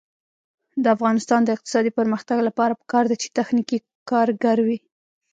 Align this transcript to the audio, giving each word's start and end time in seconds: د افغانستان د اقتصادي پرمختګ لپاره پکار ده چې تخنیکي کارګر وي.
د 0.83 0.85
افغانستان 0.95 1.41
د 1.43 1.49
اقتصادي 1.55 1.91
پرمختګ 1.99 2.37
لپاره 2.47 2.77
پکار 2.81 3.03
ده 3.09 3.15
چې 3.21 3.27
تخنیکي 3.37 3.77
کارګر 4.09 4.57
وي. 4.67 4.77